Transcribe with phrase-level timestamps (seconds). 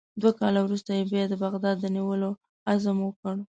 [0.21, 2.29] دوه کاله وروسته یې بیا د بغداد د نیولو
[2.71, 3.35] عزم وکړ.